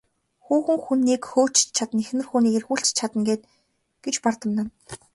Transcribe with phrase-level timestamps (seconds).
[0.45, 3.43] Хүүхэн хүнийг хөөж ч чадна, эхнэр хүнийг эргүүлж ч чадна гээд
[4.03, 4.71] гэж бардамнана.